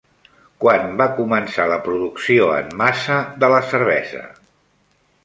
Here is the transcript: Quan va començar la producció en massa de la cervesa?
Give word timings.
Quan 0.63 0.87
va 1.01 1.05
començar 1.19 1.67
la 1.71 1.77
producció 1.87 2.47
en 2.63 2.73
massa 2.81 3.19
de 3.45 3.51
la 3.55 3.61
cervesa? 3.75 4.23